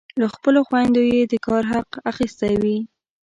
له 0.19 0.27
خپلو 0.33 0.59
خویندو 0.67 1.01
یې 1.11 1.21
د 1.31 1.33
کار 1.47 1.63
حق 1.71 1.89
اخیستی 2.11 2.53
وي. 2.61 2.77